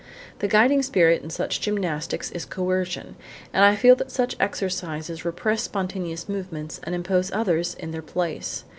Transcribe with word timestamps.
The 0.39 0.47
guiding 0.47 0.81
spirit 0.81 1.21
in 1.21 1.29
such 1.29 1.61
gymnastics 1.61 2.31
is 2.31 2.43
coercion, 2.43 3.15
and 3.53 3.63
I 3.63 3.75
feel 3.75 3.95
that 3.97 4.09
such 4.09 4.35
exercises 4.39 5.23
repress 5.25 5.61
spontaneous 5.61 6.27
movements 6.27 6.79
and 6.83 6.95
impose 6.95 7.31
others 7.33 7.75
in 7.75 7.91
their 7.91 8.01
place. 8.01 8.63